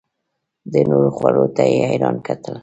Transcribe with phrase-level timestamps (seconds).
[0.71, 2.55] د نورو خولو ته یې حیران کتل.